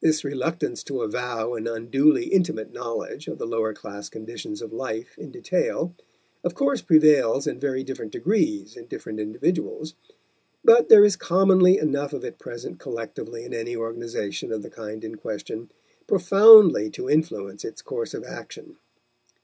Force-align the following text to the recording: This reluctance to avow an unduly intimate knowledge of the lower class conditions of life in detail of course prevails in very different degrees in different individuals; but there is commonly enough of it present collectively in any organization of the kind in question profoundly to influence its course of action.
This 0.00 0.24
reluctance 0.24 0.82
to 0.82 1.02
avow 1.02 1.54
an 1.54 1.68
unduly 1.68 2.24
intimate 2.26 2.72
knowledge 2.72 3.28
of 3.28 3.38
the 3.38 3.46
lower 3.46 3.72
class 3.72 4.08
conditions 4.08 4.60
of 4.60 4.72
life 4.72 5.16
in 5.16 5.30
detail 5.30 5.94
of 6.42 6.56
course 6.56 6.82
prevails 6.82 7.46
in 7.46 7.60
very 7.60 7.84
different 7.84 8.10
degrees 8.10 8.76
in 8.76 8.86
different 8.86 9.20
individuals; 9.20 9.94
but 10.64 10.88
there 10.88 11.04
is 11.04 11.14
commonly 11.14 11.78
enough 11.78 12.12
of 12.12 12.24
it 12.24 12.40
present 12.40 12.80
collectively 12.80 13.44
in 13.44 13.54
any 13.54 13.76
organization 13.76 14.50
of 14.50 14.62
the 14.62 14.70
kind 14.70 15.04
in 15.04 15.14
question 15.14 15.70
profoundly 16.08 16.90
to 16.90 17.08
influence 17.08 17.64
its 17.64 17.80
course 17.80 18.12
of 18.12 18.24
action. 18.24 18.78